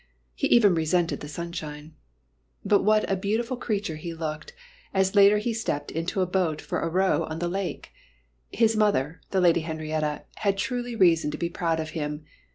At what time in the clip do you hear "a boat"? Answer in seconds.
6.21-6.59